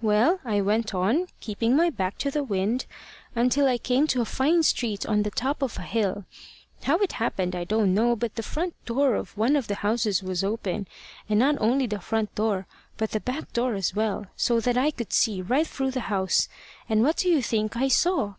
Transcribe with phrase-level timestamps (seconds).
[0.00, 2.86] "Well, I went on, keeping my back to the wind,
[3.34, 6.24] until I came to a fine street on the top of a hill.
[6.84, 10.22] How it happened I don't know, but the front door of one of the houses
[10.22, 10.88] was open,
[11.28, 12.66] and not only the front door,
[12.96, 16.48] but the back door as well, so that I could see right through the house
[16.88, 18.36] and what do you think I saw?